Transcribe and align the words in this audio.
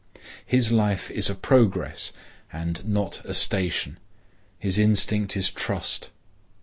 His 0.47 0.71
life 0.71 1.11
is 1.11 1.29
a 1.29 1.35
progress, 1.35 2.11
and 2.51 2.83
not 2.89 3.23
a 3.23 3.35
station. 3.35 3.99
His 4.57 4.79
instinct 4.79 5.37
is 5.37 5.51
trust. 5.51 6.09